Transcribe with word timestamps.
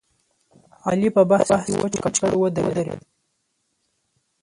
علي 0.89 1.09
په 1.15 1.21
بحث 1.29 1.49
کې 1.65 1.73
وچ 1.81 1.93
ککړ 2.03 2.31
ودرېدل. 2.41 2.99